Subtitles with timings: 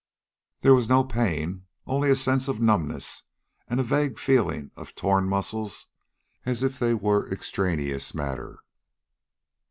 [0.61, 3.21] There was no pain only a sense of numbness
[3.67, 5.89] and a vague feeling of torn muscles,
[6.43, 8.61] as if they were extraneous matter.